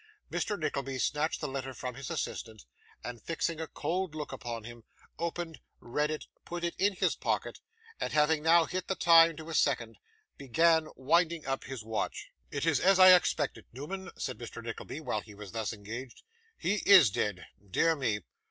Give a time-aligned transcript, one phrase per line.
[0.31, 0.57] Mr.
[0.57, 2.65] Nickleby snatched the letter from his assistant,
[3.03, 4.83] and fixing a cold look upon him,
[5.19, 7.59] opened, read it, put it in his pocket,
[7.99, 9.99] and having now hit the time to a second,
[10.39, 12.31] began winding up his watch.
[12.49, 14.63] 'It is as I expected, Newman,' said Mr.
[14.63, 16.23] Nickleby, while he was thus engaged.
[16.57, 17.45] 'He IS dead.
[17.69, 18.21] Dear me!